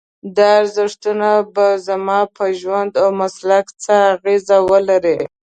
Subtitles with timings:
[0.35, 5.17] دا ارزښتونه به زما په ژوند او مسلک څه اغېز ولري؟